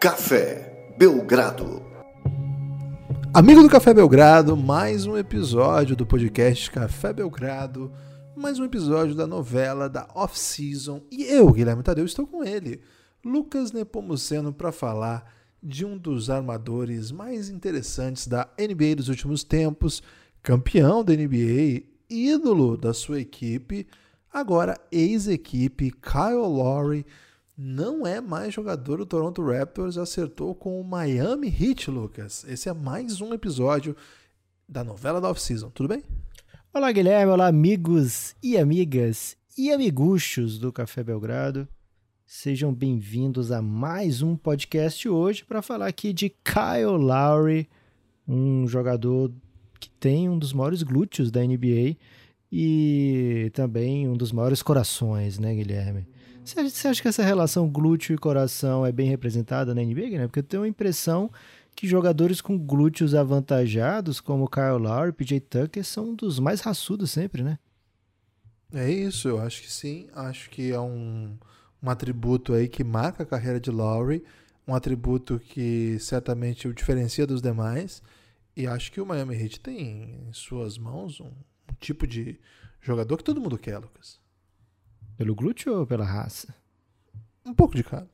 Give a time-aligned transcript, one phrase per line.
[0.00, 1.82] Café Belgrado.
[3.34, 7.92] Amigo do Café Belgrado, mais um episódio do podcast Café Belgrado,
[8.34, 11.02] mais um episódio da novela da Off-Season.
[11.10, 12.80] E eu, Guilherme Tadeu, estou com ele,
[13.22, 15.30] Lucas Nepomuceno, para falar
[15.62, 20.02] de um dos armadores mais interessantes da NBA dos últimos tempos,
[20.42, 23.86] campeão da NBA, ídolo da sua equipe,
[24.32, 27.04] agora ex-equipe, Kyle Lowry
[27.62, 32.42] não é mais jogador do Toronto Raptors, acertou com o Miami Heat, Lucas.
[32.48, 33.94] Esse é mais um episódio
[34.66, 36.02] da novela da off-season, tudo bem?
[36.72, 41.68] Olá, Guilherme, olá, amigos e amigas e amiguchos do Café Belgrado.
[42.26, 47.68] Sejam bem-vindos a mais um podcast hoje para falar aqui de Kyle Lowry,
[48.26, 49.30] um jogador
[49.78, 51.98] que tem um dos maiores glúteos da NBA
[52.50, 56.06] e também um dos maiores corações, né, Guilherme?
[56.54, 60.26] Você acha que essa relação glúteo e coração é bem representada na NBA, né?
[60.26, 61.30] Porque eu tenho a impressão
[61.74, 67.42] que jogadores com glúteos avantajados, como Kyle Lowry, PJ Tucker, são dos mais raçudos sempre,
[67.42, 67.58] né?
[68.72, 70.08] É isso, eu acho que sim.
[70.12, 71.36] Acho que é um,
[71.82, 74.24] um atributo aí que marca a carreira de Lowry,
[74.66, 78.02] um atributo que certamente o diferencia dos demais.
[78.56, 82.38] E acho que o Miami Heat tem em suas mãos um, um tipo de
[82.80, 84.20] jogador que todo mundo quer, Lucas.
[85.20, 86.54] Pelo glúteo ou pela raça?
[87.44, 88.08] Um pouco de cada.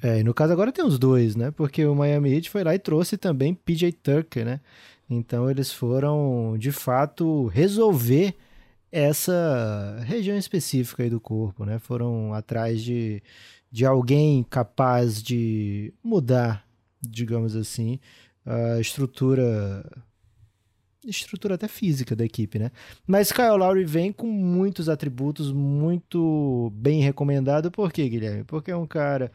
[0.00, 1.50] É, e no caso agora tem os dois, né?
[1.50, 4.60] Porque o Miami Heat foi lá e trouxe também PJ Tucker, né?
[5.10, 8.36] Então eles foram, de fato, resolver
[8.92, 11.80] essa região específica aí do corpo, né?
[11.80, 13.20] Foram atrás de,
[13.68, 16.64] de alguém capaz de mudar,
[17.00, 17.98] digamos assim,
[18.46, 19.84] a estrutura
[21.04, 22.70] estrutura até física da equipe, né?
[23.06, 27.70] Mas Kyle Lowry vem com muitos atributos, muito bem recomendado.
[27.70, 28.44] Por quê, Guilherme?
[28.44, 29.30] Porque é um cara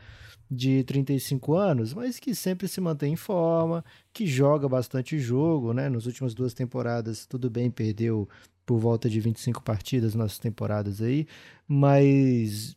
[0.49, 3.83] de 35 anos, mas que sempre se mantém em forma,
[4.13, 5.89] que joga bastante jogo, né?
[5.89, 8.27] Nas últimas duas temporadas, tudo bem, perdeu
[8.65, 11.27] por volta de 25 partidas nas temporadas aí,
[11.67, 12.75] mas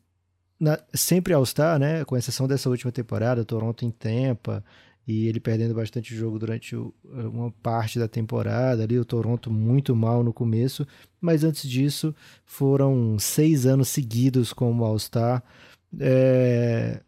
[0.58, 2.04] na, sempre All-Star, né?
[2.04, 4.64] Com exceção dessa última temporada, Toronto em Tampa,
[5.10, 10.22] e ele perdendo bastante jogo durante uma parte da temporada ali, o Toronto muito mal
[10.22, 10.86] no começo,
[11.20, 15.42] mas antes disso foram seis anos seguidos como All-Star.
[15.98, 17.00] É...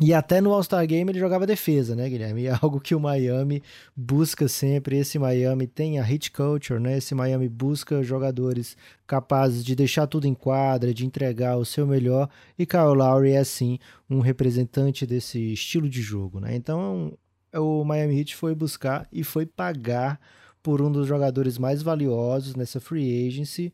[0.00, 2.42] E até no All-Star Game ele jogava defesa, né, Guilherme?
[2.42, 3.62] E é algo que o Miami
[3.94, 4.98] busca sempre.
[4.98, 6.98] Esse Miami tem a hit culture, né?
[6.98, 12.28] Esse Miami busca jogadores capazes de deixar tudo em quadra, de entregar o seu melhor.
[12.58, 13.78] E Kyle Lowry é, sim,
[14.10, 16.56] um representante desse estilo de jogo, né?
[16.56, 17.16] Então,
[17.54, 20.18] o Miami Heat foi buscar e foi pagar
[20.60, 23.72] por um dos jogadores mais valiosos nessa free agency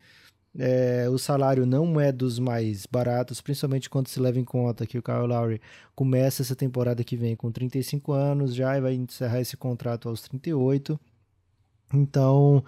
[0.59, 4.99] é, o salário não é dos mais baratos, principalmente quando se leva em conta que
[4.99, 5.61] o Kyle Lowry
[5.95, 10.23] começa essa temporada que vem com 35 anos já e vai encerrar esse contrato aos
[10.23, 10.99] 38.
[11.93, 12.65] Então,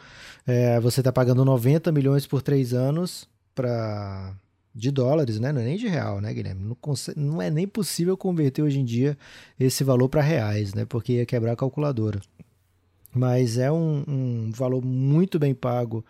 [0.46, 4.34] é, você está pagando 90 milhões por três anos para
[4.74, 5.52] de dólares, né?
[5.52, 6.64] Não é nem de real, né, Guilherme?
[6.64, 9.18] Não, consegue, não é nem possível converter hoje em dia
[9.60, 10.84] esse valor para reais, né?
[10.86, 12.20] Porque ia quebrar a calculadora.
[13.14, 16.04] Mas é um, um valor muito bem pago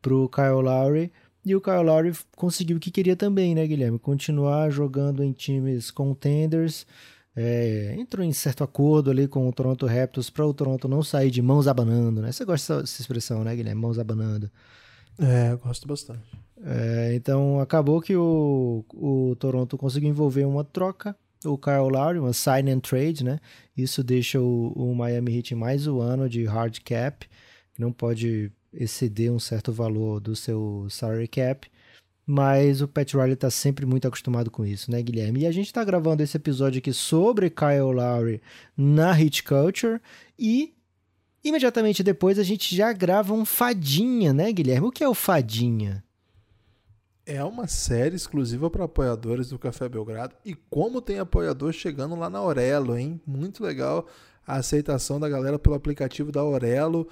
[0.00, 1.12] pro Kyle Lowry.
[1.44, 3.98] E o Kyle Lowry conseguiu o que queria também, né, Guilherme?
[3.98, 6.86] Continuar jogando em times contenders.
[7.34, 11.30] É, entrou em certo acordo ali com o Toronto Raptors para o Toronto não sair
[11.30, 12.32] de mãos abanando, né?
[12.32, 13.80] Você gosta dessa expressão, né, Guilherme?
[13.80, 14.50] Mãos abanando.
[15.18, 16.20] É, eu gosto bastante.
[16.62, 22.32] É, então acabou que o, o Toronto conseguiu envolver uma troca, o Kyle Lowry, uma
[22.32, 23.38] sign and trade, né?
[23.76, 27.26] Isso deixa o, o Miami Heat mais um ano de hard cap,
[27.72, 31.70] que não pode exceder um certo valor do seu salary cap,
[32.26, 35.40] mas o Pat Riley está sempre muito acostumado com isso, né, Guilherme?
[35.40, 38.40] E a gente está gravando esse episódio aqui sobre Kyle Lowry
[38.76, 40.00] na Hit Culture
[40.38, 40.72] e
[41.42, 44.86] imediatamente depois a gente já grava um Fadinha, né, Guilherme?
[44.86, 46.04] O que é o Fadinha?
[47.26, 50.34] É uma série exclusiva para apoiadores do Café Belgrado.
[50.44, 53.20] E como tem apoiador chegando lá na Aurelo, hein?
[53.26, 54.06] Muito legal
[54.46, 57.08] a aceitação da galera pelo aplicativo da Aurelo.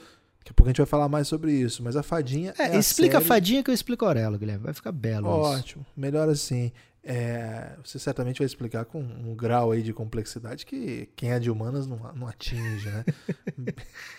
[0.49, 2.55] Daqui a pouco a gente vai falar mais sobre isso, mas a fadinha.
[2.59, 3.25] É, é explica a, série...
[3.25, 4.65] a fadinha que eu explico a Aurelo, Guilherme.
[4.65, 5.29] Vai ficar belo.
[5.29, 6.01] Ótimo, isso.
[6.01, 6.73] melhor assim.
[7.11, 11.51] É, você certamente vai explicar com um grau aí de complexidade que quem é de
[11.51, 13.05] humanas não, não atinge, né?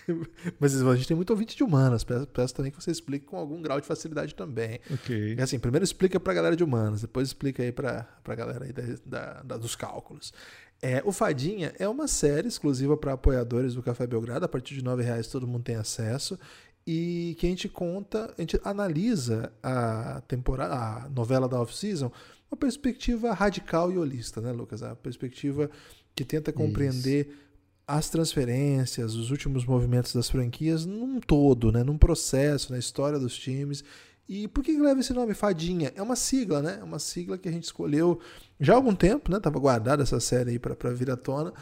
[0.58, 3.36] Mas a gente tem muito ouvinte de humanas, peço, peço, também que você explique com
[3.36, 4.80] algum grau de facilidade também.
[4.90, 5.36] Ok.
[5.38, 8.72] E assim, primeiro explica pra galera de humanas, depois explica aí pra, pra galera aí
[8.72, 10.32] da, da, da dos cálculos.
[10.82, 14.44] É, o Fadinha é uma série exclusiva para apoiadores do Café Belgrado.
[14.44, 16.38] A partir de R$ reais todo mundo tem acesso.
[16.86, 22.10] E que a gente conta, a gente analisa a temporada, a novela da off-season,
[22.50, 24.82] uma perspectiva radical e holista, né, Lucas?
[24.82, 25.70] A perspectiva
[26.14, 27.38] que tenta compreender Isso.
[27.86, 31.84] as transferências, os últimos movimentos das franquias num todo, né?
[31.84, 33.84] num processo, na história dos times.
[34.28, 35.92] E por que leva esse nome, Fadinha?
[35.94, 36.78] É uma sigla, né?
[36.80, 38.20] É uma sigla que a gente escolheu
[38.60, 39.40] já há algum tempo, né?
[39.40, 41.52] Tava guardada essa série aí para vir à tona.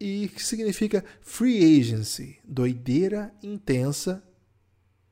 [0.00, 4.22] E que significa Free Agency, doideira intensa,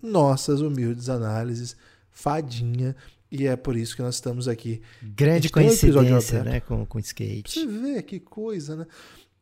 [0.03, 1.77] nossas humildes análises,
[2.11, 2.95] Fadinha.
[3.31, 4.81] E é por isso que nós estamos aqui.
[5.03, 6.61] Grande coincidência, né?
[6.61, 7.61] Com, com skate.
[7.61, 8.87] Você vê que coisa, né?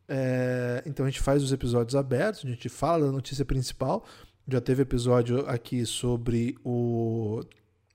[0.07, 4.05] É, então a gente faz os episódios abertos, a gente fala da notícia principal.
[4.47, 7.41] Já teve episódio aqui sobre o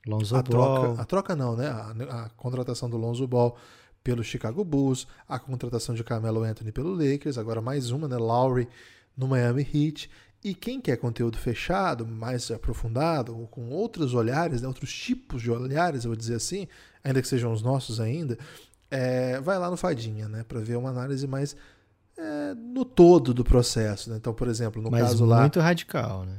[0.07, 0.83] Lonzo a Ball.
[0.85, 1.69] Troca, a troca não, né?
[1.69, 3.57] A, a, contratação do Lonzo Ball
[4.03, 8.17] pelo Chicago Bulls, a contratação de Carmelo Anthony pelo Lakers, agora mais uma, né?
[8.17, 8.69] Lowry
[9.17, 10.11] no Miami Heat.
[10.43, 14.69] E quem quer conteúdo fechado, mais aprofundado, ou com outros olhares, né?
[14.69, 16.67] outros tipos de olhares, eu vou dizer assim,
[17.05, 18.39] ainda que sejam os nossos ainda,
[18.91, 20.43] é, vai lá no Fadinha, né?
[20.43, 21.55] Para ver uma análise mais
[22.17, 24.11] é, no todo do processo.
[24.11, 24.17] Né?
[24.17, 25.43] Então, por exemplo, no Mas caso lá.
[25.43, 26.39] Muito radical, né?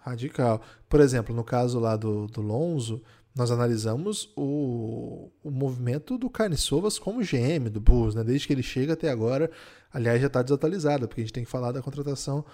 [0.00, 0.60] Radical.
[0.88, 3.02] Por exemplo, no caso lá do, do Lonzo,
[3.34, 8.22] nós analisamos o, o movimento do Carniçovas como GM do Bulls, né?
[8.22, 9.50] Desde que ele chega até agora.
[9.92, 12.44] Aliás, já está desatualizado, porque a gente tem que falar da contratação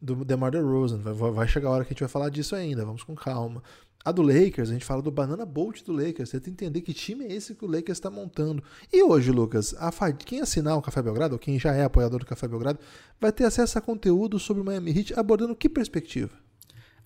[0.00, 0.98] do DeMar DeRozan.
[0.98, 3.62] Vai, vai chegar a hora que a gente vai falar disso ainda, vamos com calma.
[4.04, 6.32] A do Lakers, a gente fala do Banana Bolt do Lakers.
[6.32, 8.62] Que entender que time é esse que o Lakers está montando.
[8.92, 12.26] E hoje, Lucas, a, quem assinar o Café Belgrado, ou quem já é apoiador do
[12.26, 12.80] Café Belgrado,
[13.20, 16.32] vai ter acesso a conteúdo sobre o Miami Heat abordando que perspectiva?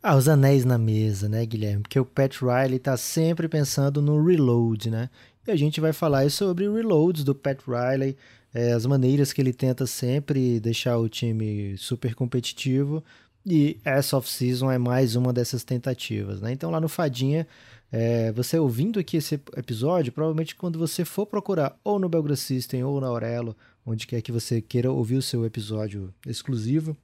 [0.09, 1.83] Ah, os anéis na mesa, né, Guilherme?
[1.83, 5.11] Porque o Pat Riley tá sempre pensando no reload, né?
[5.45, 8.17] E a gente vai falar sobre reloads do Pat Riley,
[8.55, 13.03] é, as maneiras que ele tenta sempre deixar o time super competitivo.
[13.45, 16.53] E essa off-season é mais uma dessas tentativas, né?
[16.53, 17.45] Então lá no Fadinha,
[17.91, 22.85] é, você ouvindo aqui esse episódio, provavelmente quando você for procurar ou no Belgra System
[22.85, 26.97] ou na Aurelo, onde quer que você queira ouvir o seu episódio exclusivo,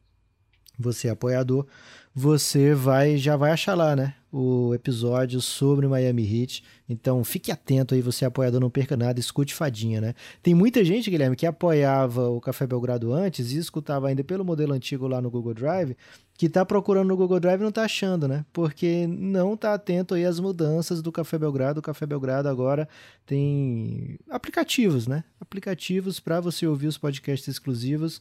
[0.79, 1.67] você é apoiador,
[2.15, 4.15] você vai já vai achar lá, né?
[4.31, 6.65] O episódio sobre Miami Heat.
[6.89, 10.15] Então fique atento aí, você é apoiador, não perca nada, escute Fadinha, né?
[10.43, 14.73] Tem muita gente, Guilherme, que apoiava o Café Belgrado antes e escutava ainda pelo modelo
[14.73, 15.97] antigo lá no Google Drive,
[16.37, 18.45] que tá procurando no Google Drive e não tá achando, né?
[18.53, 21.81] Porque não tá atento aí às mudanças do Café Belgrado.
[21.81, 22.89] O Café Belgrado agora
[23.27, 25.25] tem aplicativos, né?
[25.41, 28.21] Aplicativos para você ouvir os podcasts exclusivos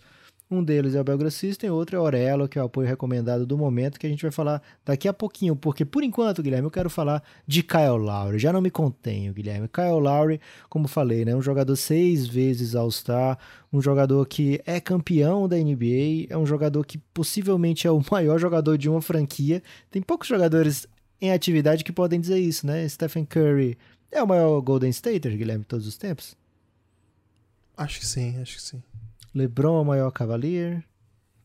[0.52, 3.46] um deles é o Belgra System, outro é o Orelo, que é o apoio recomendado
[3.46, 6.72] do momento, que a gente vai falar daqui a pouquinho, porque por enquanto, Guilherme, eu
[6.72, 8.38] quero falar de Kyle Lowry.
[8.38, 9.68] Já não me contenho, Guilherme.
[9.70, 13.38] Kyle Lowry, como falei, né, um jogador seis vezes All-Star,
[13.72, 18.38] um jogador que é campeão da NBA, é um jogador que possivelmente é o maior
[18.38, 19.64] jogador de uma franquia.
[19.90, 20.86] Tem poucos jogadores
[21.22, 22.88] em atividade que podem dizer isso, né?
[22.90, 23.78] Stephen Curry
[24.12, 26.36] é o maior Golden Stater, Guilherme, de todos os tempos?
[27.78, 28.84] Acho que sim, acho que sim.
[29.34, 30.84] LeBron é o maior Cavalier.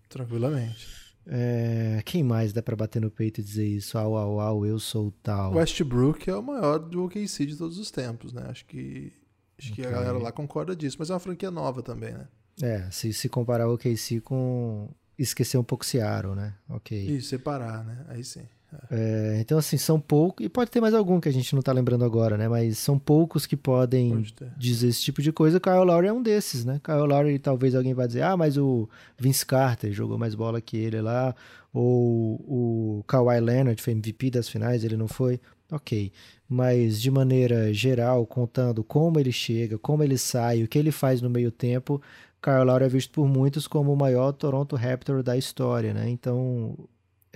[0.08, 0.86] Tranquilamente.
[1.26, 3.98] É, quem mais dá para bater no peito e dizer isso?
[3.98, 5.54] Au, au, au, eu sou tal.
[5.54, 8.44] Westbrook é o maior do OKC de todos os tempos, né?
[8.48, 9.12] Acho que,
[9.58, 9.84] acho okay.
[9.84, 10.96] que a galera lá concorda disso.
[10.98, 12.28] Mas é uma franquia nova também, né?
[12.62, 14.88] É, se, se comparar o OKC com...
[15.18, 16.54] Esquecer um pouco Seattle, né?
[16.68, 16.96] Ok.
[17.16, 18.04] Isso, separar, né?
[18.08, 18.46] Aí sim.
[18.90, 21.72] É, então, assim, são poucos, e pode ter mais algum que a gente não tá
[21.72, 22.48] lembrando agora, né?
[22.48, 24.24] Mas são poucos que podem
[24.56, 25.60] dizer esse tipo de coisa.
[25.60, 26.80] Kyle Lowry é um desses, né?
[26.82, 28.88] Kyle Lowry, talvez alguém vá dizer, ah, mas o
[29.18, 31.34] Vince Carter jogou mais bola que ele lá,
[31.72, 35.40] ou o Kawhi Leonard foi MVP das finais, ele não foi.
[35.70, 36.12] Ok,
[36.48, 41.20] mas de maneira geral, contando como ele chega, como ele sai, o que ele faz
[41.20, 42.00] no meio tempo,
[42.40, 46.08] Kyle Lowry é visto por muitos como o maior Toronto Raptor da história, né?
[46.08, 46.76] Então,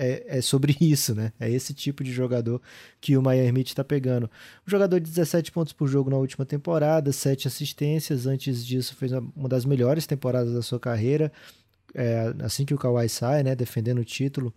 [0.00, 1.30] é, é, sobre isso, né?
[1.38, 2.61] É esse tipo de jogador
[3.00, 4.30] que o Miami está pegando.
[4.66, 8.26] Um jogador de 17 pontos por jogo na última temporada, 7 assistências.
[8.26, 11.30] Antes disso, fez uma das melhores temporadas da sua carreira.
[11.95, 13.54] É, assim que o Kawhi sai, né?
[13.54, 14.54] Defendendo o título.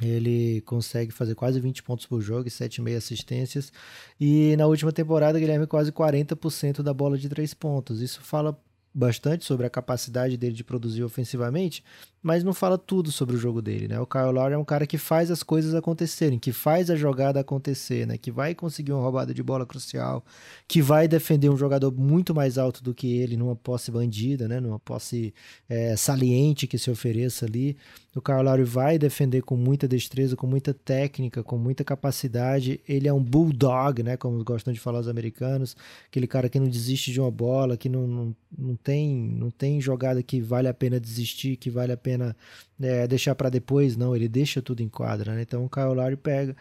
[0.00, 3.70] Ele consegue fazer quase 20 pontos por jogo e 7,5 assistências.
[4.18, 8.00] E na última temporada, Guilherme, quase 40% da bola de 3 pontos.
[8.00, 8.58] Isso fala
[8.94, 11.82] bastante sobre a capacidade dele de produzir ofensivamente,
[12.22, 13.98] mas não fala tudo sobre o jogo dele, né?
[13.98, 17.40] O Kyle Lowry é um cara que faz as coisas acontecerem, que faz a jogada
[17.40, 18.16] acontecer, né?
[18.16, 20.24] Que vai conseguir uma roubada de bola crucial,
[20.68, 24.60] que vai defender um jogador muito mais alto do que ele numa posse bandida, né?
[24.60, 25.34] Numa posse
[25.68, 27.76] é, saliente que se ofereça ali.
[28.14, 32.78] O Kyle Lowry vai defender com muita destreza, com muita técnica, com muita capacidade.
[32.86, 34.16] Ele é um bulldog, né?
[34.16, 35.74] Como gostam de falar os americanos.
[36.06, 39.80] Aquele cara que não desiste de uma bola, que não, não, não tem, não tem
[39.80, 42.36] jogada que vale a pena desistir, que vale a pena
[42.80, 44.14] é, deixar para depois, não.
[44.14, 45.42] Ele deixa tudo em quadra, né?
[45.42, 46.56] Então o Kyle Lowry pega,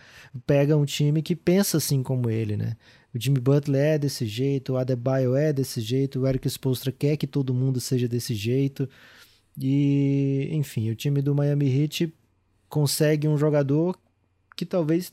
[0.45, 2.75] pega um time que pensa assim como ele, né?
[3.13, 7.17] O Jimmy Butler é desse jeito, o Adebayo é desse jeito, o Eric Spoelstra quer
[7.17, 8.87] que todo mundo seja desse jeito.
[9.59, 12.13] E, enfim, o time do Miami Heat
[12.69, 13.99] consegue um jogador
[14.55, 15.11] que talvez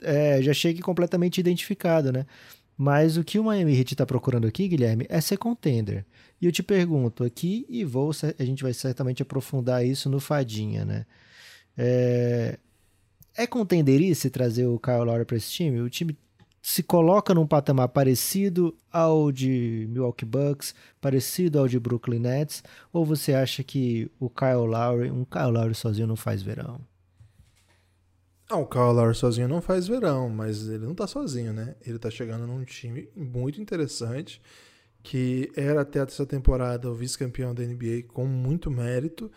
[0.00, 2.26] é, já chegue completamente identificado, né?
[2.76, 6.04] Mas o que o Miami Heat está procurando aqui, Guilherme, é ser contender.
[6.40, 10.84] E eu te pergunto aqui, e vou, a gente vai certamente aprofundar isso no Fadinha,
[10.84, 11.06] né?
[11.76, 12.58] É,
[13.36, 15.80] é contenderice trazer o Kyle Lowry para esse time?
[15.80, 16.16] O time
[16.60, 23.04] se coloca num patamar parecido ao de Milwaukee Bucks, parecido ao de Brooklyn Nets, ou
[23.04, 26.80] você acha que o Kyle Lowry, um Kyle Lowry sozinho não faz verão?
[28.48, 31.74] Ah, o Kyle sozinho não faz verão, mas ele não tá sozinho, né?
[31.84, 34.40] Ele tá chegando num time muito interessante,
[35.02, 39.30] que era até essa temporada o vice-campeão da NBA com muito mérito,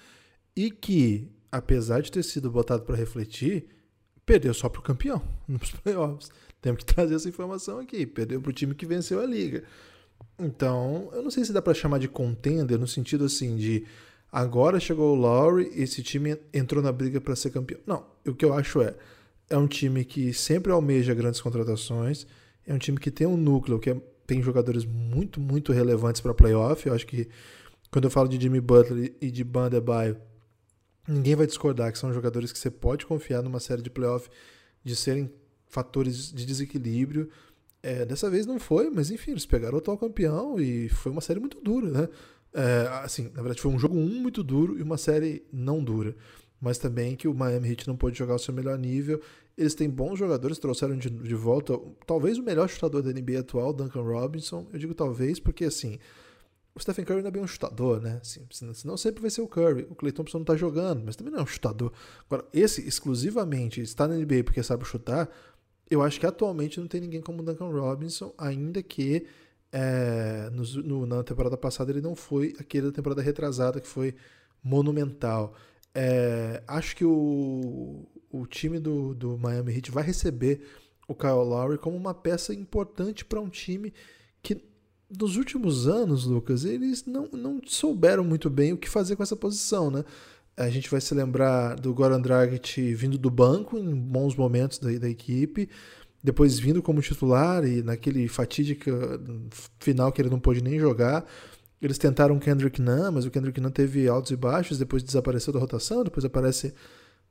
[0.55, 3.67] e que, apesar de ter sido botado para refletir,
[4.25, 6.29] perdeu só pro campeão nos playoffs.
[6.61, 8.05] Temos que trazer essa informação aqui.
[8.05, 9.63] Perdeu pro time que venceu a liga.
[10.37, 13.85] Então, eu não sei se dá para chamar de contender no sentido assim de
[14.31, 17.79] Agora chegou o Lowry e esse time entrou na briga para ser campeão.
[17.85, 18.95] Não, o que eu acho é
[19.49, 22.27] é um time que sempre almeja grandes contratações,
[22.65, 26.33] é um time que tem um núcleo que é, tem jogadores muito, muito relevantes para
[26.33, 26.85] playoff.
[26.87, 27.27] Eu acho que
[27.89, 30.17] quando eu falo de Jimmy Butler e de Bandebaio,
[31.07, 34.29] ninguém vai discordar que são jogadores que você pode confiar numa série de playoff
[34.83, 35.31] de serem
[35.67, 37.29] fatores de desequilíbrio.
[37.81, 41.21] É, dessa vez não foi, mas enfim, eles pegaram o atual campeão e foi uma
[41.21, 42.09] série muito dura, né?
[42.53, 46.15] É, assim, na verdade foi um jogo um muito duro e uma série não dura.
[46.59, 49.21] Mas também que o Miami Heat não pôde jogar o seu melhor nível.
[49.57, 53.71] Eles têm bons jogadores, trouxeram de, de volta talvez o melhor chutador da NBA atual,
[53.71, 54.67] Duncan Robinson.
[54.73, 55.99] Eu digo talvez porque assim,
[56.75, 58.19] o Stephen Curry ainda é bem um chutador, né?
[58.21, 59.87] Assim, senão sempre vai ser o Curry.
[59.89, 61.91] O Clay Thompson não tá jogando, mas também não é um chutador.
[62.25, 65.29] Agora, esse exclusivamente está na NBA porque sabe chutar,
[65.89, 69.25] eu acho que atualmente não tem ninguém como o Duncan Robinson, ainda que
[69.71, 74.15] é, no, no, na temporada passada ele não foi aquele da temporada retrasada que foi
[74.63, 75.55] monumental.
[75.93, 80.61] É, acho que o, o time do, do Miami Heat vai receber
[81.07, 83.93] o Kyle Lowry como uma peça importante para um time
[84.41, 84.69] que
[85.09, 89.35] nos últimos anos, Lucas, eles não, não souberam muito bem o que fazer com essa
[89.35, 90.05] posição, né?
[90.55, 94.91] A gente vai se lembrar do Goran Dragic vindo do banco em bons momentos da,
[94.91, 95.69] da equipe
[96.23, 98.89] depois vindo como titular e naquele fatídico
[99.79, 101.25] final que ele não pôde nem jogar.
[101.81, 105.53] Eles tentaram o Kendrick Nunn, mas o Kendrick Nunn teve altos e baixos, depois desapareceu
[105.53, 106.73] da rotação, depois aparece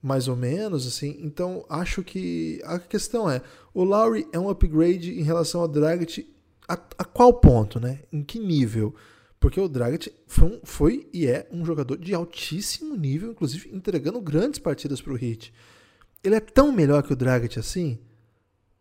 [0.03, 1.19] mais ou menos, assim.
[1.21, 3.43] Então, acho que a questão é,
[3.75, 6.27] o Lowry é um upgrade em relação ao Dragic
[6.69, 8.01] a, a qual ponto, né?
[8.13, 8.95] Em que nível?
[9.41, 14.21] Porque o Dragic foi, um, foi, e é um jogador de altíssimo nível, inclusive entregando
[14.21, 15.53] grandes partidas para o Heat.
[16.23, 17.99] Ele é tão melhor que o Dragic assim?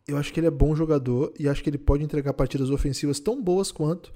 [0.07, 3.19] Eu acho que ele é bom jogador e acho que ele pode entregar partidas ofensivas
[3.19, 4.13] tão boas quanto.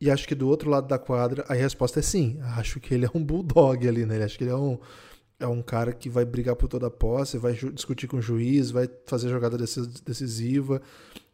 [0.00, 2.38] E acho que do outro lado da quadra a resposta é sim.
[2.56, 4.22] Acho que ele é um bulldog ali, né?
[4.22, 4.78] Acho que ele é um,
[5.38, 8.70] é um cara que vai brigar por toda a posse, vai discutir com o juiz,
[8.70, 10.80] vai fazer jogada decisiva,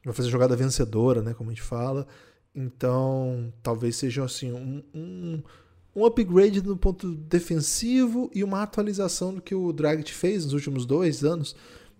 [0.04, 1.34] vai fazer jogada vencedora, né?
[1.34, 2.06] Como a gente fala.
[2.54, 5.42] Então, talvez seja assim um, um,
[5.94, 10.84] um upgrade no ponto defensivo e uma atualização do que o Dragic fez nos últimos
[10.84, 11.56] dois anos,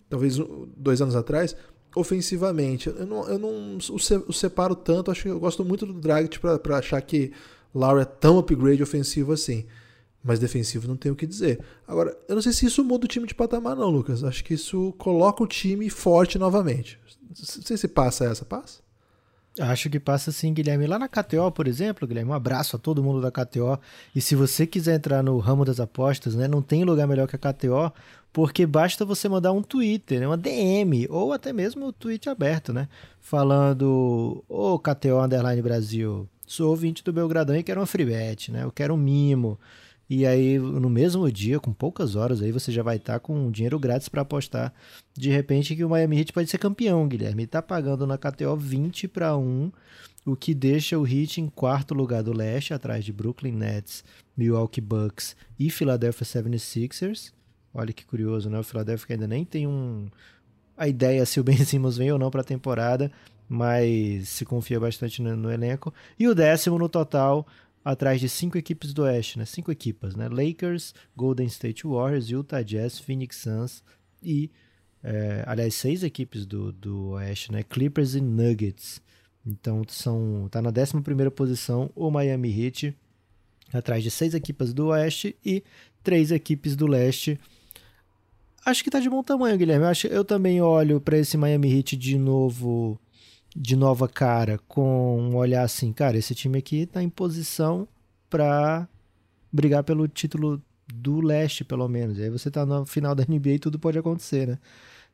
[0.09, 0.37] talvez
[0.77, 1.55] dois anos atrás,
[1.95, 2.89] ofensivamente.
[2.89, 6.77] Eu não, eu não o separo tanto, acho que eu gosto muito do Dragic para
[6.77, 7.31] achar que
[7.73, 9.65] Laura é tão upgrade ofensivo assim.
[10.23, 11.59] Mas defensivo não tem o que dizer.
[11.85, 14.23] Agora, eu não sei se isso muda o time de patamar, não, Lucas.
[14.23, 16.97] Acho que isso coloca o time forte novamente.
[17.27, 18.79] Não sei se passa essa, passa?
[19.59, 20.87] Acho que passa sim, Guilherme.
[20.87, 23.79] Lá na KTO, por exemplo, Guilherme, um abraço a todo mundo da KTO.
[24.15, 27.35] E se você quiser entrar no ramo das apostas, né, não tem lugar melhor que
[27.35, 27.93] a KTO,
[28.31, 32.73] porque basta você mandar um Twitter, né, uma DM, ou até mesmo um tweet aberto,
[32.73, 32.89] né?
[33.21, 38.51] Falando, ô oh, KTO Underline Brasil, sou ouvinte do Belgradão e quero uma free bet,
[38.51, 38.63] né?
[38.63, 39.59] Eu quero um mimo.
[40.09, 43.49] E aí, no mesmo dia, com poucas horas, aí você já vai estar tá com
[43.49, 44.73] dinheiro grátis para apostar.
[45.13, 47.43] De repente, que o Miami Heat pode ser campeão, Guilherme.
[47.43, 49.71] Está pagando na KTO 20 para 1,
[50.25, 54.03] o que deixa o Heat em quarto lugar do leste, atrás de Brooklyn Nets,
[54.35, 57.31] Milwaukee Bucks e Philadelphia 76ers.
[57.73, 58.59] Olha que curioso, né?
[58.59, 60.07] O Philadelphia ainda nem tem um
[60.77, 63.11] a ideia se o Ben Simmons vem ou não para a temporada,
[63.47, 65.93] mas se confia bastante no, no elenco.
[66.19, 67.47] E o décimo no total
[67.83, 69.45] atrás de cinco equipes do Oeste, né?
[69.45, 70.29] Cinco equipas, né?
[70.29, 73.83] Lakers, Golden State Warriors, Utah Jazz, Phoenix Suns
[74.21, 74.49] e,
[75.03, 77.63] é, aliás, seis equipes do, do Oeste, né?
[77.63, 79.01] Clippers e Nuggets.
[79.45, 82.95] Então são tá na 11 posição o Miami Heat,
[83.73, 85.63] atrás de seis equipes do Oeste e
[86.01, 87.39] três equipes do Leste.
[88.65, 89.83] Acho que tá de bom tamanho, Guilherme.
[89.83, 92.97] Eu, acho, eu também olho para esse Miami Heat de novo,
[93.55, 97.87] de nova cara, com um olhar assim, cara, esse time aqui tá em posição
[98.29, 98.87] para
[99.51, 100.61] brigar pelo título
[100.93, 102.17] do leste, pelo menos.
[102.17, 104.59] E aí você tá no final da NBA e tudo pode acontecer, né?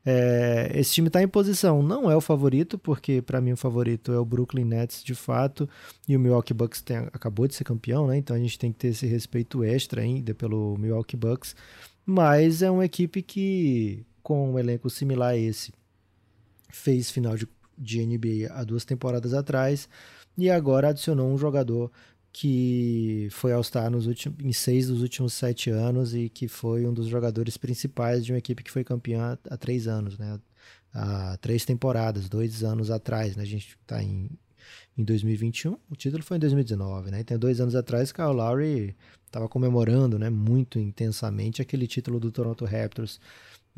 [0.06, 4.14] É, esse time está em posição, não é o favorito, porque para mim o favorito
[4.14, 5.70] é o Brooklyn Nets de fato,
[6.08, 8.18] e o Milwaukee Bucks tem, acabou de ser campeão, né?
[8.18, 11.56] Então a gente tem que ter esse respeito extra ainda pelo Milwaukee Bucks,
[12.06, 15.74] mas é uma equipe que, com um elenco similar a esse,
[16.70, 17.46] fez final de,
[17.80, 19.88] de NBA há duas temporadas atrás
[20.38, 21.92] e agora adicionou um jogador
[22.32, 26.94] que foi All-Star nos últimos, em seis dos últimos sete anos e que foi um
[26.94, 30.40] dos jogadores principais de uma equipe que foi campeã há três anos, né?
[30.94, 33.44] Há três temporadas, dois anos atrás, né?
[33.44, 34.30] A gente está em,
[34.98, 37.22] em 2021, o título foi em 2019, né?
[37.22, 38.96] Então, dois anos atrás, Kyle Lowry
[39.26, 40.30] estava comemorando, né?
[40.30, 43.20] Muito intensamente aquele título do Toronto Raptors.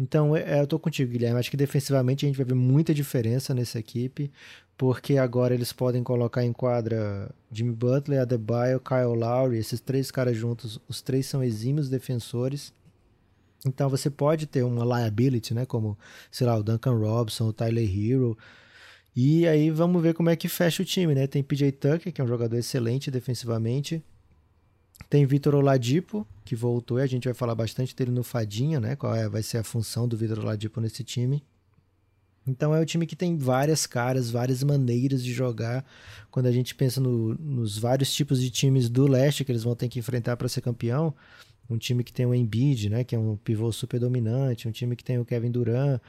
[0.01, 1.39] Então, é, eu tô contigo, Guilherme.
[1.39, 4.31] Acho que defensivamente a gente vai ver muita diferença nessa equipe
[4.75, 10.35] porque agora eles podem colocar em quadra Jimmy Butler, Adebayo, Kyle Lowry, esses três caras
[10.35, 12.73] juntos, os três são exímios defensores.
[13.63, 15.95] Então você pode ter uma liability, né, como,
[16.31, 18.35] sei lá, o Duncan Robson, o Tyler Hero.
[19.15, 21.27] E aí vamos ver como é que fecha o time, né?
[21.27, 24.03] Tem PJ Tucker, que é um jogador excelente defensivamente.
[25.09, 28.95] Tem Vitor Oladipo, que voltou, e a gente vai falar bastante dele no Fadinha, né?
[28.95, 31.43] Qual é, vai ser a função do Vitor Oladipo nesse time.
[32.45, 35.85] Então é um time que tem várias caras, várias maneiras de jogar.
[36.31, 39.75] Quando a gente pensa no, nos vários tipos de times do leste que eles vão
[39.75, 41.13] ter que enfrentar para ser campeão,
[41.71, 44.95] um time que tem o Embiid, né, que é um pivô super dominante, um time
[44.95, 46.01] que tem o Kevin Durant,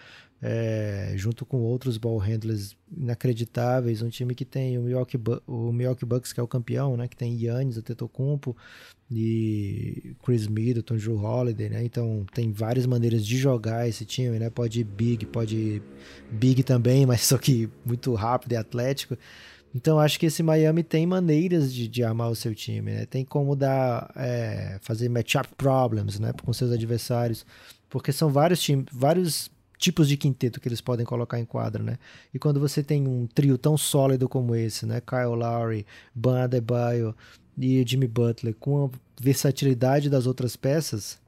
[0.44, 6.04] é, junto com outros ball handlers inacreditáveis, um time que tem o Milwaukee, o Milwaukee
[6.04, 8.56] Bucks, que é o campeão, né, que tem Yannis, Antetokounmpo
[9.08, 14.50] e Chris Middleton, Drew Holiday, né, então tem várias maneiras de jogar esse time, né,
[14.50, 15.82] pode ir big, pode ir
[16.30, 19.16] big também, mas só que muito rápido e atlético,
[19.74, 23.06] então acho que esse Miami tem maneiras de, de armar o seu time, né?
[23.06, 27.46] Tem como dar, é, fazer matchup problems, né, com seus adversários,
[27.88, 31.98] porque são vários times, vários tipos de quinteto que eles podem colocar em quadra, né?
[32.32, 35.00] E quando você tem um trio tão sólido como esse, né?
[35.00, 37.14] Kyle Lowry, Ban Adebayo
[37.58, 41.18] e Jimmy Butler, com a versatilidade das outras peças,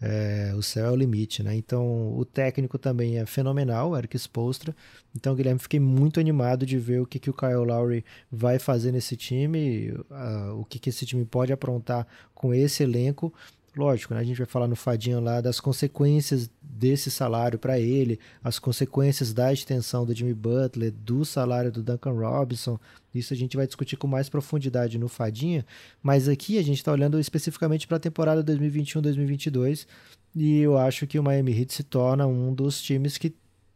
[0.00, 1.54] é, o céu é o limite, né?
[1.54, 4.76] Então, o técnico também é fenomenal, Eric Spolstra.
[5.14, 8.92] Então, Guilherme, fiquei muito animado de ver o que, que o Kyle Lowry vai fazer
[8.92, 13.32] nesse time, uh, o que, que esse time pode aprontar com esse elenco
[13.76, 18.18] lógico, né, a gente vai falar no Fadinho lá das consequências desse salário para ele,
[18.42, 22.78] as consequências da extensão do Jimmy Butler, do salário do Duncan Robinson.
[23.14, 25.64] Isso a gente vai discutir com mais profundidade no Fadinha,
[26.02, 29.86] mas aqui a gente está olhando especificamente para a temporada 2021-2022
[30.34, 33.34] e eu acho que o Miami Heat se torna um dos times que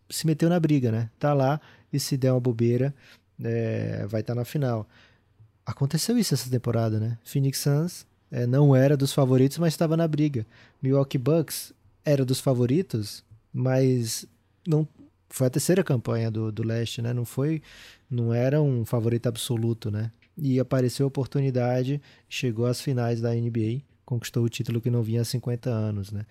[0.09, 1.11] se meteu na briga, né?
[1.19, 1.61] Tá lá
[1.93, 2.95] e se der uma bobeira,
[3.43, 4.89] é, vai estar tá na final.
[5.65, 7.19] Aconteceu isso essa temporada, né?
[7.23, 10.47] Phoenix Suns é, não era dos favoritos, mas estava na briga.
[10.81, 11.73] Milwaukee Bucks
[12.05, 14.27] era dos favoritos, mas
[14.67, 14.87] não
[15.29, 17.13] foi a terceira campanha do, do leste, né?
[17.13, 17.63] Não foi,
[18.11, 20.11] não era um favorito absoluto, né?
[20.37, 25.23] E apareceu a oportunidade, chegou às finais da NBA, conquistou o título que não vinha
[25.23, 26.25] há 50 anos, né?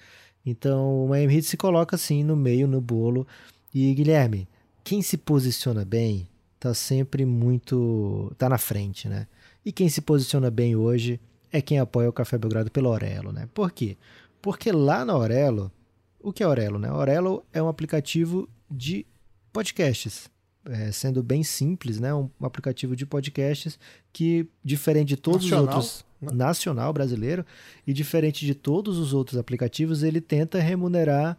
[0.46, 3.28] Então o Miami Heat se coloca assim no meio, no bolo.
[3.74, 4.48] E Guilherme,
[4.84, 6.28] quem se posiciona bem
[6.60, 9.28] tá sempre muito, tá na frente, né?
[9.66, 11.20] E quem se posiciona bem hoje
[11.52, 13.48] é quem apoia o Café Belgrado pela Aurelo, né?
[13.54, 13.98] Por quê?
[14.42, 15.72] Porque lá na Aurelo,
[16.20, 16.90] o que é Aurelo, né?
[16.90, 19.06] Aurelo é um aplicativo de
[19.52, 20.30] podcasts,
[20.66, 22.14] é, sendo bem simples, né?
[22.14, 23.80] Um, aplicativo de podcasts
[24.14, 26.32] que, diferente de todos nacional, os outros, né?
[26.34, 27.46] nacional brasileiro,
[27.86, 31.38] e diferente de todos os outros aplicativos, ele tenta remunerar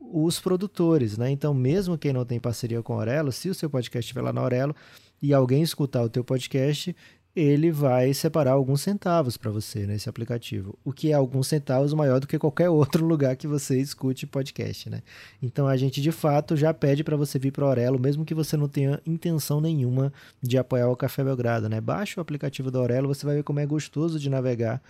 [0.00, 1.30] os produtores, né?
[1.30, 4.32] Então, mesmo quem não tem parceria com a Aurelo, se o seu podcast estiver lá
[4.32, 4.74] na Aurelo
[5.20, 6.94] e alguém escutar o teu podcast,
[7.34, 12.20] ele vai separar alguns centavos para você nesse aplicativo, o que é alguns centavos maior
[12.20, 15.02] do que qualquer outro lugar que você escute podcast, né?
[15.42, 18.34] Então a gente de fato já pede para você vir para o Aurelo, mesmo que
[18.34, 21.80] você não tenha intenção nenhuma de apoiar o Café Belgrado, né?
[21.80, 24.82] Baixa o aplicativo do Aurelo, você vai ver como é gostoso de navegar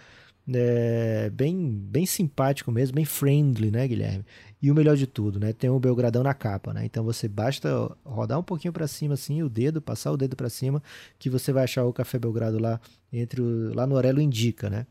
[0.52, 4.24] é, bem, bem simpático mesmo, bem friendly, né, Guilherme?
[4.61, 6.85] E o melhor de tudo, né, tem o Belgradão na capa, né?
[6.85, 7.68] Então você basta
[8.05, 10.83] rodar um pouquinho para cima assim, o dedo, passar o dedo para cima,
[11.18, 12.81] que você vai achar o Café Belgrado lá
[13.12, 14.87] entre o, lá no Orelo Indica, né?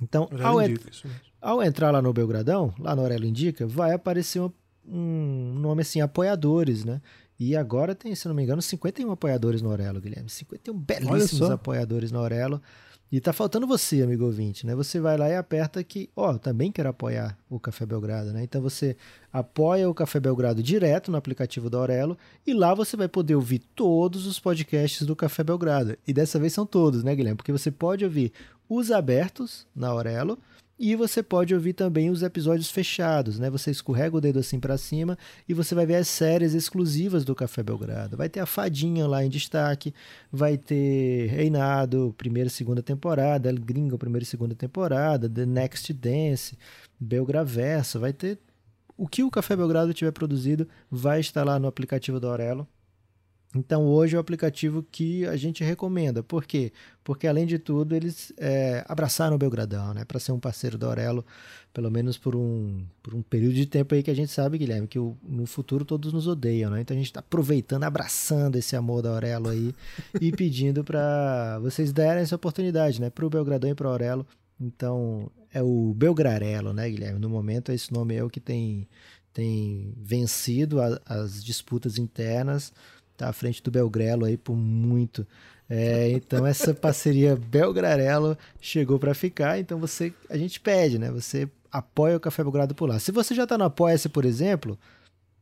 [0.00, 0.90] Então, ao, indica,
[1.40, 4.52] ao, entrar lá no Belgradão, lá no Orelo Indica, vai aparecer um,
[4.86, 7.00] um nome assim, apoiadores, né?
[7.38, 10.28] E agora tem, se não me engano, 51 apoiadores no Orelo, Guilherme.
[10.28, 12.60] 51 belíssimos apoiadores no Orelo.
[13.10, 14.74] E tá faltando você, amigo ouvinte, né?
[14.74, 18.42] Você vai lá e aperta que, ó, também quero apoiar o Café Belgrado, né?
[18.42, 18.96] Então você
[19.32, 23.60] apoia o Café Belgrado direto no aplicativo da Aurelo e lá você vai poder ouvir
[23.74, 25.96] todos os podcasts do Café Belgrado.
[26.06, 27.36] E dessa vez são todos, né, Guilherme?
[27.36, 28.30] Porque você pode ouvir
[28.68, 30.38] os abertos na Aurelo
[30.78, 33.50] e você pode ouvir também os episódios fechados, né?
[33.50, 37.34] Você escorrega o dedo assim para cima e você vai ver as séries exclusivas do
[37.34, 38.16] Café Belgrado.
[38.16, 39.92] Vai ter a Fadinha lá em destaque,
[40.30, 45.92] vai ter Reinado, primeira e segunda temporada, El Gringo, primeira e segunda temporada, The Next
[45.92, 46.56] Dance,
[47.00, 48.38] Belgraverso, vai ter
[48.96, 52.68] o que o Café Belgrado tiver produzido, vai estar lá no aplicativo do Aurelo.
[53.54, 56.22] Então hoje é o aplicativo que a gente recomenda.
[56.22, 56.70] Por quê?
[57.02, 60.04] Porque além de tudo eles é, abraçaram o Belgradão, né?
[60.04, 61.24] Para ser um parceiro do Aurelo,
[61.72, 64.86] pelo menos por um, por um período de tempo aí que a gente sabe, Guilherme,
[64.86, 66.82] que o, no futuro todos nos odeiam, né?
[66.82, 69.74] Então a gente está aproveitando, abraçando esse amor da Aurelo aí
[70.20, 73.08] e pedindo para vocês derem essa oportunidade, né?
[73.08, 74.26] Para o Belgradão e para Aurelo.
[74.60, 77.18] Então é o Belgrarelo, né, Guilherme?
[77.18, 78.86] No momento esse nome é o que tem,
[79.32, 82.74] tem vencido a, as disputas internas
[83.18, 85.26] tá à frente do Belgrelo aí por muito.
[85.68, 91.10] É, então essa parceria Belgrarelo chegou para ficar, então você a gente pede, né?
[91.10, 92.98] Você apoia o Café Belgrado por lá.
[92.98, 94.78] Se você já está no Apoia-se, por exemplo,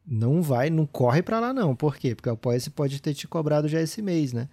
[0.07, 1.77] não vai, não corre para lá não.
[1.77, 2.15] Por quê?
[2.15, 4.49] Porque o Apoia-se pode ter te cobrado já esse mês, né?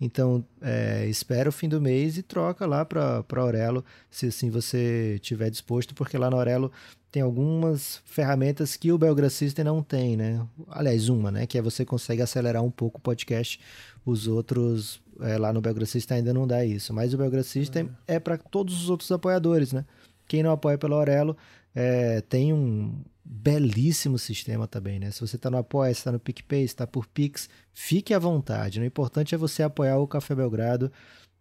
[0.00, 5.18] Então, é, espera o fim do mês e troca lá para Aurelo, se assim você
[5.22, 6.70] tiver disposto, porque lá no Aurelo
[7.14, 10.44] tem algumas ferramentas que o Belgra System não tem, né?
[10.68, 11.46] Aliás, uma, né?
[11.46, 13.60] Que é você consegue acelerar um pouco o podcast.
[14.04, 16.92] Os outros, é, lá no Belgra System ainda não dá isso.
[16.92, 19.84] Mas o Belgra System é, é para todos os outros apoiadores, né?
[20.26, 21.36] Quem não apoia pelo Aurelo
[21.72, 25.12] é, tem um belíssimo sistema também, né?
[25.12, 28.80] Se você está no Apoia, está no PicPay, está por Pix, fique à vontade.
[28.80, 30.90] O importante é você apoiar o Café Belgrado.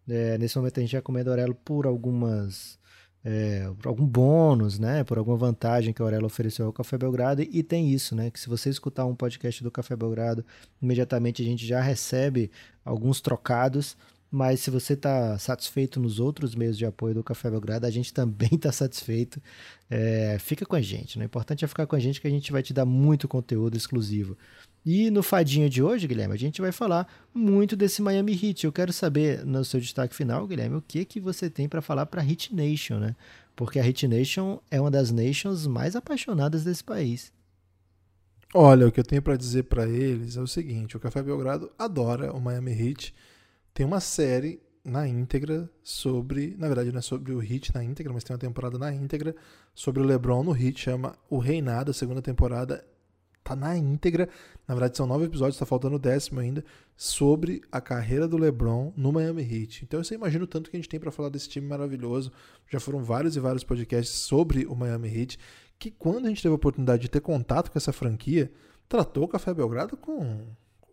[0.08, 2.78] É, nesse momento a gente recomenda o Aurelo por algumas
[3.24, 7.42] é, por algum bônus, né, por alguma vantagem que a Aurelo ofereceu ao Café Belgrado.
[7.42, 10.46] E tem isso, né, que se você escutar um podcast do Café Belgrado,
[10.82, 12.52] imediatamente a gente já recebe
[12.84, 13.96] alguns trocados.
[14.36, 18.12] Mas se você está satisfeito nos outros meios de apoio do Café Belgrado, a gente
[18.12, 19.40] também está satisfeito.
[19.88, 21.26] É, fica com a gente, né?
[21.26, 23.78] O importante é ficar com a gente que a gente vai te dar muito conteúdo
[23.78, 24.36] exclusivo.
[24.86, 28.66] E no Fadinho de hoje, Guilherme, a gente vai falar muito desse Miami Heat.
[28.66, 32.06] Eu quero saber, no seu destaque final, Guilherme, o que, que você tem para falar
[32.06, 33.16] para Heat Nation, né?
[33.56, 37.32] Porque a Heat Nation é uma das nations mais apaixonadas desse país.
[38.54, 41.72] Olha, o que eu tenho para dizer para eles é o seguinte: o Café Belgrado
[41.80, 43.16] adora o Miami Heat.
[43.74, 48.12] Tem uma série na íntegra sobre, na verdade não é sobre o Heat na íntegra,
[48.12, 49.34] mas tem uma temporada na íntegra
[49.74, 52.86] sobre o LeBron no Heat, chama O Reinado, a segunda temporada
[53.44, 54.30] tá na íntegra.
[54.68, 56.64] Na verdade, são nove episódios, tá faltando o décimo ainda,
[56.96, 59.84] sobre a carreira do LeBron no Miami Heat.
[59.84, 62.32] Então você imagina o tanto que a gente tem para falar desse time maravilhoso.
[62.72, 65.38] Já foram vários e vários podcasts sobre o Miami Heat,
[65.78, 68.52] que quando a gente teve a oportunidade de ter contato com essa franquia,
[68.88, 70.48] tratou o Café Belgrado com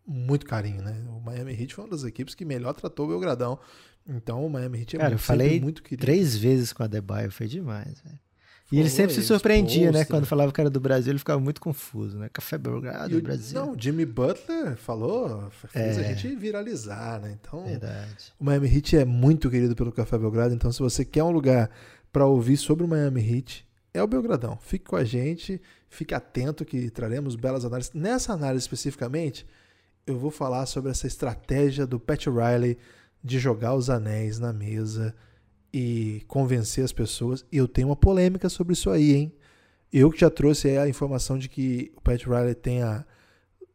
[0.06, 1.04] muito carinho, né?
[1.08, 3.58] O Miami Heat foi uma das equipes que melhor tratou o Belgradão.
[4.08, 6.00] Então o Miami Heat é Cara, muito, eu falei muito querido.
[6.00, 8.18] três vezes com a Debaio, foi demais, velho.
[8.72, 10.04] E ele sempre se surpreendia, né?
[10.04, 12.28] Quando falava que era do Brasil, ele ficava muito confuso, né?
[12.32, 13.58] Café Belgrado, do Brasil.
[13.58, 16.00] Não, Jimmy Butler falou, fez é.
[16.00, 17.36] a gente viralizar, né?
[17.40, 18.32] Então, Verdade.
[18.38, 20.54] o Miami Heat é muito querido pelo Café Belgrado.
[20.54, 21.68] Então, se você quer um lugar
[22.12, 24.56] para ouvir sobre o Miami Heat, é o Belgradão.
[24.62, 27.92] Fique com a gente, fique atento que traremos belas análises.
[27.92, 29.44] Nessa análise especificamente,
[30.06, 32.78] eu vou falar sobre essa estratégia do Pat Riley
[33.22, 35.14] de jogar os anéis na mesa
[35.72, 37.44] e convencer as pessoas.
[37.50, 39.32] Eu tenho uma polêmica sobre isso aí, hein?
[39.92, 43.04] Eu que já trouxe a informação de que o Pat Riley tem a,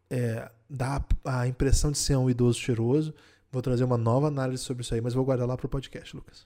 [0.09, 3.13] é, dá a impressão de ser um idoso cheiroso.
[3.51, 6.15] Vou trazer uma nova análise sobre isso aí, mas vou guardar lá para o podcast,
[6.15, 6.45] Lucas.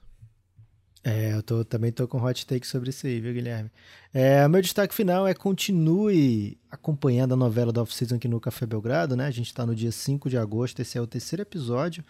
[1.03, 3.71] É, eu tô, também tô com hot take sobre isso aí, viu, Guilherme?
[4.13, 9.15] É, meu destaque final é continue acompanhando a novela da Off-Season aqui no Café Belgrado,
[9.15, 9.25] né?
[9.25, 12.03] A gente está no dia 5 de agosto, esse é o terceiro episódio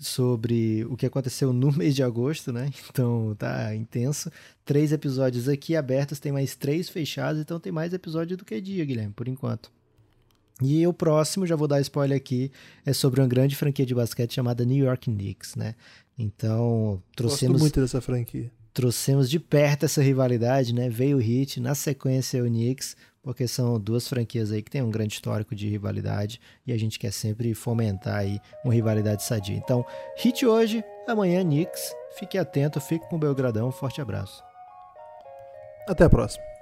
[0.00, 2.70] sobre o que aconteceu no mês de agosto, né?
[2.88, 4.30] Então tá intenso.
[4.64, 8.84] Três episódios aqui abertos, tem mais três fechados, então tem mais episódio do que dia,
[8.84, 9.70] Guilherme, por enquanto.
[10.62, 12.50] E o próximo, já vou dar spoiler aqui,
[12.86, 15.74] é sobre uma grande franquia de basquete chamada New York Knicks, né?
[16.16, 17.54] Então, trouxemos.
[17.54, 18.50] Gosto muito dessa franquia.
[18.72, 20.88] Trouxemos de perto essa rivalidade, né?
[20.88, 24.90] Veio o Heat, na sequência o Knicks, porque são duas franquias aí que têm um
[24.90, 29.56] grande histórico de rivalidade e a gente quer sempre fomentar aí uma rivalidade sadia.
[29.56, 29.84] Então,
[30.18, 31.94] hit hoje, amanhã Knicks.
[32.18, 33.72] Fique atento, fique com o Belgradão.
[33.72, 34.44] Forte abraço.
[35.88, 36.53] Até a próxima.